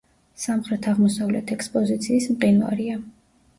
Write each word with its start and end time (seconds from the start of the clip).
სამხრეთ-აღმოსავლეთ 0.45 1.53
ექსპოზიციის 1.57 2.29
მყინვარია. 2.37 3.01